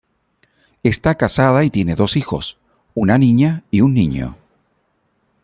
Está 0.81 1.13
casada 1.13 1.63
y 1.63 1.69
tiene 1.69 1.93
dos 1.93 2.15
hijos, 2.17 2.57
una 2.95 3.19
niña 3.19 3.61
y 3.69 3.81
un 3.81 3.93
niño. 3.93 4.35